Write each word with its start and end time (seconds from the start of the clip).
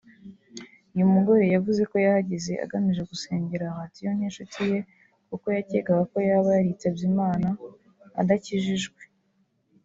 uyu 0.93 1.07
mugore 1.13 1.43
yavuze 1.55 1.81
ko 1.91 1.95
yahageze 2.05 2.51
agamije 2.63 3.01
gusengera 3.11 3.73
Radio 3.77 4.09
nk’inshuti 4.15 4.59
ye 4.69 4.79
kuko 5.27 5.45
yakekaga 5.57 6.03
ko 6.11 6.17
yaba 6.29 6.49
yaritabye 6.57 7.03
Imana 7.11 7.47
adakijijwe 8.21 9.01